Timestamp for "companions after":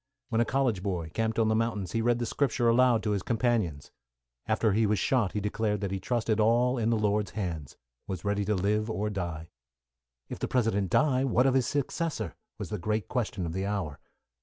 3.21-4.73